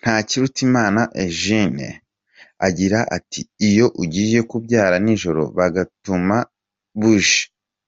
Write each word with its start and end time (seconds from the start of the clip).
Ntakirutimana 0.00 1.00
Eugenie 1.24 1.90
agira 2.66 2.98
ati 3.16 3.40
“Iyo 3.68 3.86
ugiye 4.02 4.38
kubyara 4.50 4.96
nijoro 5.04 5.42
bagutuma 5.56 6.36
buji. 6.98 7.42